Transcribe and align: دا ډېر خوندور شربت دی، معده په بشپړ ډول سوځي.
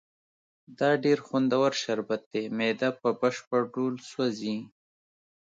دا 0.79 0.89
ډېر 1.03 1.19
خوندور 1.27 1.71
شربت 1.83 2.21
دی، 2.31 2.43
معده 2.57 2.89
په 3.01 3.09
بشپړ 3.19 3.61
ډول 3.73 3.93
سوځي. 4.09 4.57